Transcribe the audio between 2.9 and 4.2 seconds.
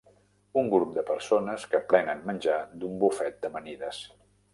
bufet d'amanides.